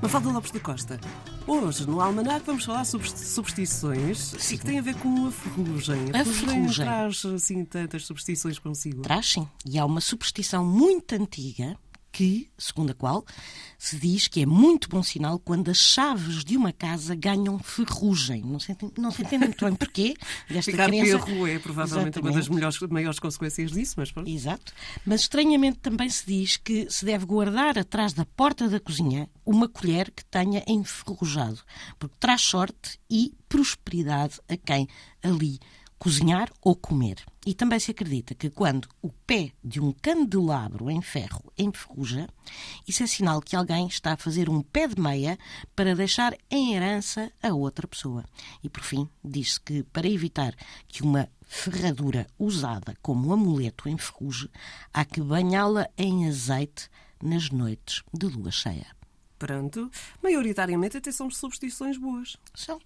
Mafalda 0.00 0.30
Lopes 0.30 0.52
da 0.52 0.60
Costa. 0.60 1.00
Hoje, 1.44 1.84
no 1.84 2.00
Almanac, 2.00 2.46
vamos 2.46 2.64
falar 2.64 2.84
sobre 2.84 3.10
superstições 3.10 4.34
sim. 4.38 4.56
que 4.56 4.64
têm 4.64 4.78
a 4.78 4.82
ver 4.82 4.94
com 4.94 5.26
a 5.26 5.32
ferrugem. 5.32 5.98
A, 6.14 6.20
a 6.20 6.24
ferrugem 6.24 6.84
traz 6.84 7.24
assim 7.24 7.64
tantas 7.64 8.06
superstições 8.06 8.60
consigo. 8.60 9.02
Traz 9.02 9.32
sim. 9.32 9.48
E 9.66 9.76
há 9.76 9.84
uma 9.84 10.00
superstição 10.00 10.64
muito 10.64 11.14
antiga 11.14 11.76
que, 12.18 12.48
segundo 12.58 12.90
a 12.90 12.94
qual, 12.94 13.24
se 13.78 13.96
diz 13.96 14.26
que 14.26 14.42
é 14.42 14.46
muito 14.46 14.88
bom 14.88 15.04
sinal 15.04 15.38
quando 15.38 15.70
as 15.70 15.76
chaves 15.76 16.42
de 16.42 16.56
uma 16.56 16.72
casa 16.72 17.14
ganham 17.14 17.60
ferrugem. 17.60 18.42
Não 18.42 18.58
se 18.58 18.72
entende, 18.72 18.94
não 18.98 19.12
se 19.12 19.22
entende 19.22 19.44
muito 19.44 19.64
bem 19.64 19.76
porquê 19.76 20.16
desta 20.50 20.72
Ficar 20.72 20.88
crença. 20.88 21.24
perro 21.24 21.46
é 21.46 21.60
provavelmente 21.60 22.18
Exatamente. 22.18 22.18
uma 22.18 22.32
das 22.32 22.48
melhores, 22.48 22.80
maiores 22.90 23.18
consequências 23.20 23.70
disso, 23.70 23.94
mas 23.98 24.10
pronto. 24.10 24.28
Exato. 24.28 24.72
Mas 25.06 25.20
estranhamente 25.20 25.78
também 25.78 26.10
se 26.10 26.26
diz 26.26 26.56
que 26.56 26.90
se 26.90 27.04
deve 27.04 27.24
guardar 27.24 27.78
atrás 27.78 28.12
da 28.12 28.24
porta 28.24 28.68
da 28.68 28.80
cozinha 28.80 29.30
uma 29.46 29.68
colher 29.68 30.10
que 30.10 30.24
tenha 30.24 30.64
enferrujado, 30.66 31.60
porque 32.00 32.16
traz 32.18 32.40
sorte 32.40 32.98
e 33.08 33.32
prosperidade 33.48 34.40
a 34.48 34.56
quem 34.56 34.88
ali 35.22 35.60
cozinhar 35.98 36.50
ou 36.62 36.76
comer. 36.76 37.24
E 37.46 37.54
também 37.54 37.80
se 37.80 37.90
acredita 37.90 38.34
que 38.34 38.50
quando 38.50 38.88
o 39.00 39.10
pé 39.10 39.52
de 39.64 39.80
um 39.80 39.92
candelabro 39.92 40.90
em 40.90 41.00
ferro 41.00 41.52
enferruja, 41.58 42.28
isso 42.86 43.02
é 43.02 43.06
sinal 43.06 43.40
que 43.40 43.56
alguém 43.56 43.86
está 43.86 44.12
a 44.12 44.16
fazer 44.16 44.48
um 44.48 44.62
pé 44.62 44.86
de 44.86 45.00
meia 45.00 45.38
para 45.74 45.94
deixar 45.94 46.36
em 46.50 46.74
herança 46.74 47.32
a 47.42 47.52
outra 47.52 47.88
pessoa. 47.88 48.24
E 48.62 48.68
por 48.68 48.82
fim, 48.82 49.08
diz-se 49.24 49.60
que 49.60 49.82
para 49.82 50.06
evitar 50.06 50.54
que 50.86 51.02
uma 51.02 51.28
ferradura 51.46 52.26
usada 52.38 52.94
como 53.00 53.32
amuleto 53.32 53.88
enferruje, 53.88 54.50
há 54.92 55.04
que 55.04 55.20
banhá-la 55.20 55.88
em 55.96 56.28
azeite 56.28 56.90
nas 57.22 57.50
noites 57.50 58.02
de 58.12 58.26
lua 58.26 58.50
cheia. 58.50 58.86
Pronto, 59.38 59.90
maioritariamente 60.22 60.96
até 60.96 61.12
são 61.12 61.30
substituições 61.30 61.96
boas. 61.96 62.36
São. 62.54 62.78